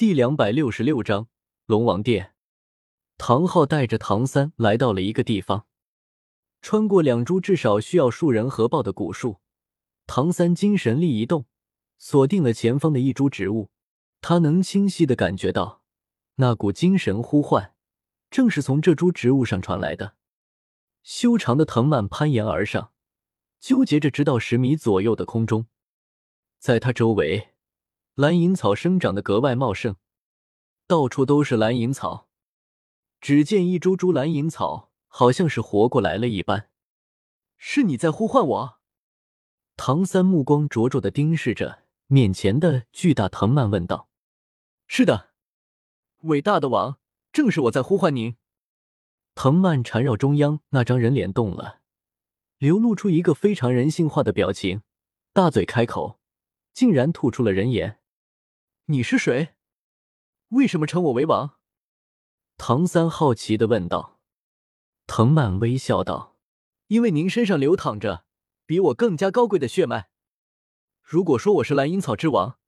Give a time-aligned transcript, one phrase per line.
[0.00, 1.28] 第两百六十六章
[1.66, 2.32] 龙王殿。
[3.18, 5.66] 唐昊带着唐三来到了一个地方，
[6.62, 9.40] 穿过两株至少需要数人合抱的古树，
[10.06, 11.44] 唐三精神力一动，
[11.98, 13.68] 锁定了前方的一株植物。
[14.22, 15.82] 他能清晰的感觉到，
[16.36, 17.74] 那股精神呼唤，
[18.30, 20.14] 正是从这株植物上传来的。
[21.02, 22.92] 修长的藤蔓攀岩而上，
[23.58, 25.66] 纠结着直到十米左右的空中，
[26.58, 27.49] 在它周围。
[28.20, 29.96] 蓝银草生长的格外茂盛，
[30.86, 32.28] 到处都是蓝银草。
[33.18, 36.68] 只见一株株蓝银草好像是活过来了一般。
[37.56, 38.78] 是你在呼唤我？
[39.74, 44.10] 唐三目光灼灼的盯视着面前的巨大藤蔓，问道
[44.86, 45.30] ：“是的，
[46.24, 46.98] 伟大的王，
[47.32, 48.36] 正是我在呼唤您。”
[49.34, 51.80] 藤蔓缠绕中央那张人脸动了，
[52.58, 54.82] 流露出一个非常人性化的表情，
[55.32, 56.20] 大嘴开口，
[56.74, 57.96] 竟然吐出了人言。
[58.90, 59.54] 你是谁？
[60.48, 61.60] 为什么称我为王？
[62.56, 64.18] 唐三好奇的问道。
[65.06, 66.36] 藤蔓微笑道
[66.88, 68.24] ：“因为您身上流淌着
[68.66, 70.10] 比我更加高贵的血脉。
[71.04, 72.58] 如果说我是蓝银草之王，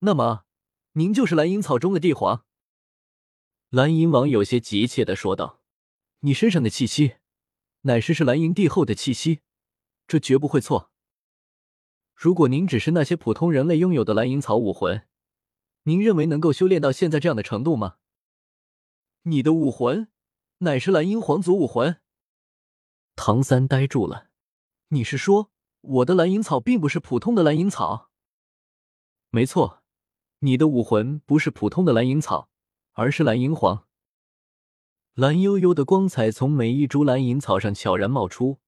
[0.00, 0.46] 那么
[0.94, 2.44] 您就是蓝银草中的帝皇。”
[3.70, 5.60] 蓝银王有些急切的说道
[6.26, 7.18] ：“你身上的气息，
[7.82, 9.42] 乃是是蓝银帝后的气息，
[10.08, 10.90] 这绝不会错。
[12.16, 15.00] 如果您只是那些普通人类拥有的蓝银草武魂。”
[15.88, 17.96] 您认为能够修炼到现在这样的程度吗？
[19.22, 20.08] 你的武魂
[20.58, 21.96] 乃是蓝鹰皇族武魂。
[23.16, 24.28] 唐三呆住了。
[24.88, 25.50] 你是说
[25.80, 28.10] 我的蓝银草并不是普通的蓝银草？
[29.30, 29.82] 没错，
[30.40, 32.50] 你的武魂不是普通的蓝银草，
[32.92, 33.86] 而是蓝银皇。
[35.14, 38.58] 蓝幽幽的光彩从每一株蓝银草上悄然冒出，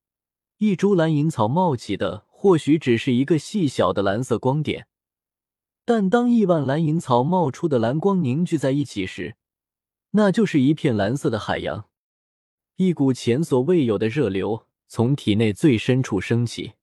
[0.57, 4.89] 一株蓝银草冒起的或许只是一个细小的蓝色光点。
[5.93, 9.35] 但当亿万蓝银草冒出的蓝光凝聚在一起时，
[10.13, 11.89] 那就是一片蓝色的海洋。
[12.77, 16.75] 一股前所未有的热流从体内最深处升起。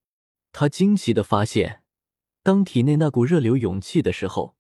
[0.52, 1.84] 他惊奇的发现，
[2.44, 4.58] 当体内那股热流涌起的时候，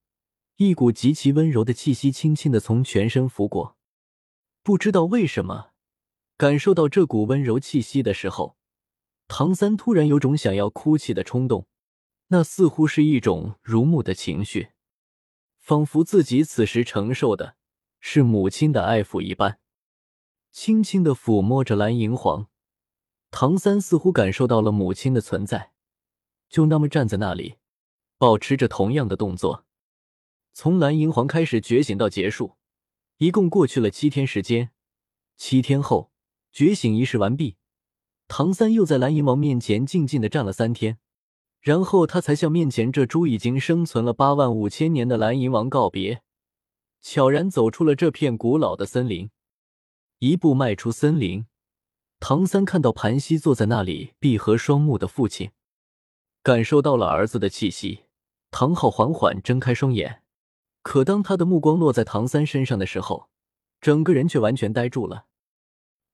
[0.55, 3.75] 一股极其温柔的气息轻轻的从全身拂过。
[4.63, 5.71] 不知道为什么，
[6.37, 8.55] 感受到这股温柔气息的时候，
[9.27, 11.67] 唐三突然有种想要哭泣的冲动。
[12.29, 14.69] 那似乎是一种如沐的情绪，
[15.59, 17.55] 仿佛自己此时承受的
[17.99, 19.59] 是母亲的爱抚一般。
[20.51, 22.47] 轻轻的抚摸着蓝银皇，
[23.31, 25.71] 唐三似乎感受到了母亲的存在，
[26.49, 27.57] 就那么站在那里，
[28.17, 29.65] 保持着同样的动作。
[30.53, 32.57] 从蓝银皇开始觉醒到结束，
[33.17, 34.71] 一共过去了七天时间。
[35.37, 36.11] 七天后，
[36.51, 37.57] 觉醒仪式完毕，
[38.27, 40.97] 唐三又在蓝银王面前静静的站了三天。
[41.61, 46.21] 然后他才向面前这株已经生存了八万五千年的蓝银王告别，
[47.01, 49.29] 悄然走出了这片古老的森林。
[50.19, 51.45] 一步迈出森林，
[52.19, 55.51] 唐三看到盘膝坐在那里闭合双目的父亲，
[56.41, 58.05] 感受到了儿子的气息。
[58.49, 60.23] 唐昊缓缓睁开双眼，
[60.81, 63.29] 可当他的目光落在唐三身上的时候，
[63.81, 65.25] 整个人却完全呆住了。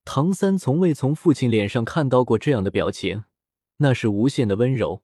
[0.04, 3.24] 唐三从未从父亲脸上看到过这样的表情，
[3.78, 5.04] 那是无限的温柔。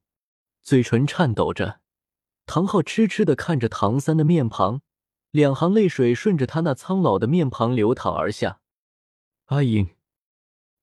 [0.69, 1.79] 嘴唇颤抖着，
[2.45, 4.83] 唐昊痴痴的看着唐三的面庞，
[5.31, 8.61] 两行泪水顺着他那苍老的面庞流淌而下。
[9.45, 9.95] 阿英，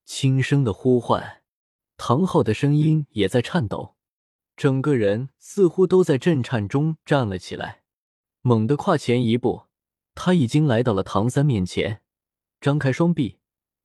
[0.04, 1.44] 轻声的呼唤，
[1.97, 3.94] 唐昊的声音也在颤抖，
[4.56, 7.84] 整个人似乎都在震颤中站了起来，
[8.41, 9.66] 猛地跨前一步，
[10.16, 12.03] 他已经来到了唐三面前，
[12.60, 13.38] 张开双臂，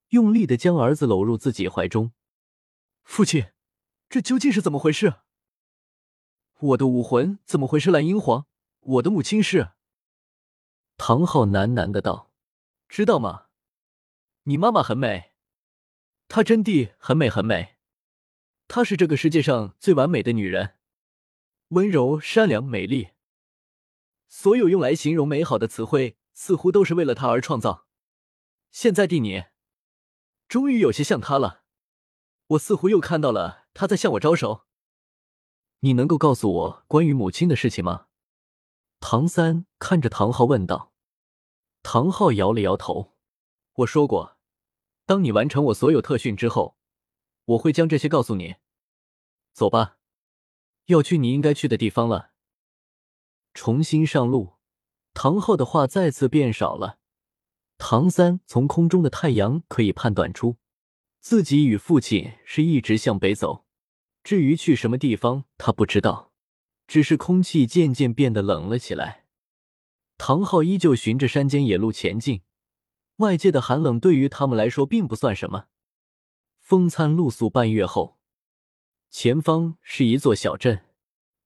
[0.09, 2.11] 用力的将儿子搂入自己怀中。
[3.03, 3.51] 父亲，
[4.09, 5.17] 这究竟是怎么回事？
[6.61, 7.89] 我的武魂怎么会是？
[7.89, 8.45] 蓝银皇，
[8.81, 9.71] 我的母亲是。
[10.95, 12.31] 唐昊喃喃的道
[12.87, 13.47] ：“知道吗？
[14.43, 15.31] 你妈妈很美，
[16.27, 17.77] 她真的很美很美，
[18.67, 20.75] 她是这个世界上最完美的女人，
[21.69, 23.09] 温柔、善良、美丽。
[24.27, 27.87] 所有用来形容美好的词汇，似乎都是为了她而创造。
[28.69, 29.45] 现在的你，
[30.47, 31.63] 终于有些像她了。
[32.49, 34.67] 我似乎又看到了她在向我招手。”
[35.81, 38.07] 你能够告诉我关于母亲的事情吗？
[38.99, 40.93] 唐三看着唐昊问道。
[41.81, 43.13] 唐昊摇了摇头。
[43.77, 44.37] 我说过，
[45.07, 46.77] 当你完成我所有特训之后，
[47.45, 48.57] 我会将这些告诉你。
[49.53, 49.97] 走吧，
[50.85, 52.31] 要去你应该去的地方了。
[53.53, 54.57] 重新上路。
[55.13, 56.99] 唐昊的话再次变少了。
[57.79, 60.57] 唐三从空中的太阳可以判断出，
[61.19, 63.65] 自己与父亲是一直向北走。
[64.23, 66.31] 至于去什么地方，他不知道。
[66.87, 69.23] 只是空气渐渐变得冷了起来。
[70.17, 72.41] 唐昊依旧循着山间野路前进，
[73.17, 75.67] 外界的寒冷对于他们来说并不算什么。
[76.59, 78.17] 风餐露宿半月后，
[79.09, 80.85] 前方是一座小镇，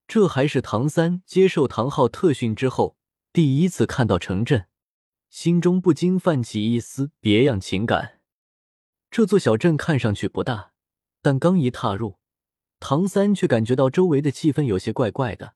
[0.08, 2.98] 这还是唐三接受唐昊特训之后
[3.32, 4.66] 第一次看到城镇，
[5.30, 8.20] 心中不禁泛起一丝别样情感。
[9.12, 10.72] 这座小镇看上去不大，
[11.22, 12.18] 但刚一踏入，
[12.88, 15.56] 唐三却感觉到周围的气氛有些怪怪的，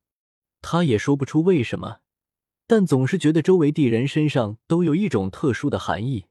[0.64, 2.00] 他也说不出为什么。
[2.66, 6.26] 但总是觉得周围地人身上都有一种特殊的寒意。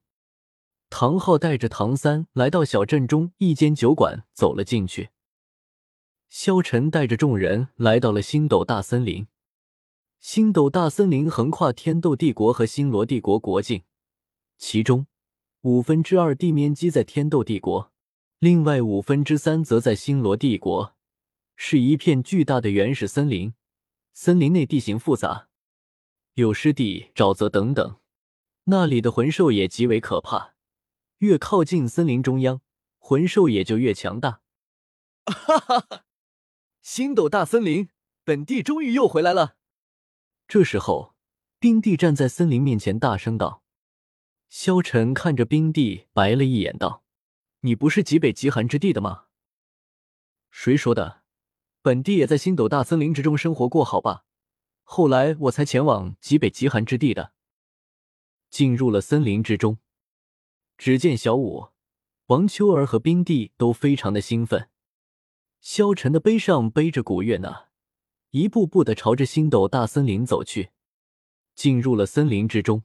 [0.90, 5.10] 唐昊带着唐三来到小镇中一间酒馆，走了进去。
[6.28, 9.28] 萧晨带着众人来到了星斗大森林。
[10.18, 13.84] 星斗大森林横跨天斗帝国和星罗帝国国境，
[14.56, 15.06] 其中
[15.60, 17.92] 五分之二地面积在天斗帝国，
[18.40, 20.94] 另外五分之三则在星罗帝国，
[21.56, 23.52] 是一片巨大的原始森林。
[24.12, 25.48] 森林内地形复杂。
[26.34, 27.98] 有湿地、沼泽等等，
[28.64, 30.54] 那里的魂兽也极为可怕。
[31.18, 32.60] 越靠近森林中央，
[32.98, 34.40] 魂兽也就越强大。
[35.26, 36.04] 哈哈哈！
[36.80, 37.88] 星斗大森林，
[38.22, 39.56] 本帝终于又回来了。
[40.46, 41.16] 这时候，
[41.58, 43.64] 冰帝站在森林面前，大声道
[44.48, 47.02] ：“萧晨看着冰帝，白了一眼，道
[47.60, 49.26] ：‘你不是极北极寒之地的吗？’
[50.50, 51.22] 谁说的？
[51.82, 54.24] 本帝也在星斗大森林之中生活过，好吧。”
[54.90, 57.32] 后来我才前往极北极寒之地的。
[58.48, 59.78] 进入了森林之中，
[60.78, 61.68] 只见小舞、
[62.28, 64.70] 王秋儿和冰帝都非常的兴奋。
[65.60, 67.68] 萧晨的背上背着古月娜，
[68.30, 70.70] 一步步的朝着星斗大森林走去。
[71.54, 72.84] 进入了森林之中，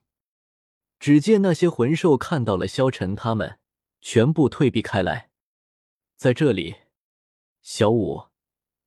[1.00, 3.60] 只见那些魂兽看到了萧晨他们，
[4.06, 5.30] 全部退避开来。
[6.18, 6.76] 在这里，
[7.62, 8.26] 小舞。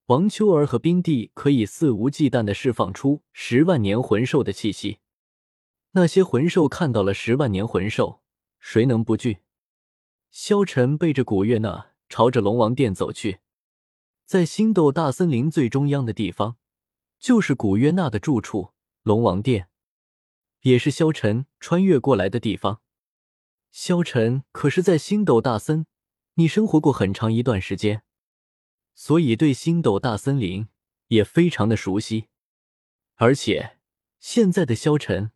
[0.07, 5.01] 王秋儿和冰帝可以肆无忌惮的释放出十万年魂兽的气息，
[5.93, 8.21] 那些魂兽看到了十万年魂兽，
[8.61, 9.39] 谁能不惧？
[10.31, 13.41] 萧晨背着古月娜朝着龙王殿走去，
[14.27, 16.59] 在星斗大森林最中央的地方，
[17.19, 19.69] 就是古月娜的住处——龙王殿，
[20.61, 22.83] 也是萧晨穿越过来的地方。
[23.79, 25.85] 萧晨可是在星斗大森，
[26.37, 28.05] 你生活过很长一段时间。
[28.95, 30.69] 所以对星斗大森林
[31.09, 32.29] 也非常的熟悉，
[33.17, 33.77] 而且
[34.19, 35.31] 现在的萧晨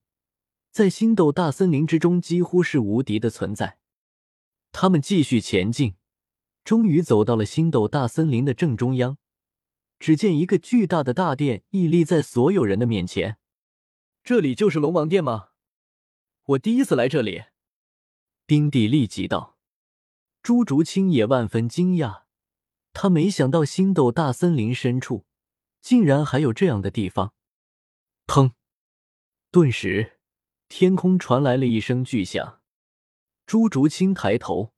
[0.70, 3.78] 在星斗大森林之中几乎是无敌的存在。
[4.72, 5.96] 他们继续前进，
[6.64, 9.18] 终于走到了星斗大森林的正中央。
[9.98, 13.36] 只见一个巨大的大殿屹立在所有人的面前。
[14.24, 15.48] 这里就是龙王殿吗？
[16.44, 17.42] 我第一次来这里。
[18.50, 19.56] 冰帝立即道。
[20.42, 22.24] 朱竹清也万分惊讶。
[22.92, 25.24] 他没想到星斗大森林深处
[25.80, 27.32] 竟然还有这样的地方。
[28.26, 28.54] 砰！
[29.52, 30.18] 顿时，
[30.68, 32.60] 天空传来了一声巨响。
[33.46, 34.74] 朱竹清抬头，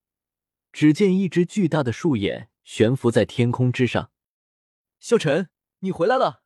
[0.70, 4.10] 只见一只巨大的树眼悬浮在天空之上。
[5.00, 5.48] 萧晨，
[5.78, 6.41] 你回来了！